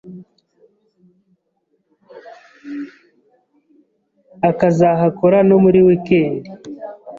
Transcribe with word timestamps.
akazahakora 4.49 5.37
no 5.49 5.55
muri 5.63 5.79
week 5.87 6.07
end. 6.21 6.43